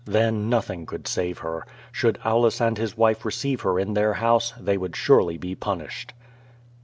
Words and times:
Then 0.07 0.49
nothing 0.49 0.87
could 0.87 1.07
save 1.07 1.37
her. 1.45 1.63
Should 1.91 2.17
Aulus 2.25 2.59
and 2.59 2.75
his 2.75 2.97
wife 2.97 3.23
receive 3.23 3.61
her 3.61 3.77
in 3.79 3.93
their 3.93 4.13
house, 4.15 4.51
they 4.59 4.75
would 4.75 4.95
surely 4.95 5.37
be 5.37 5.53
punished. 5.53 6.13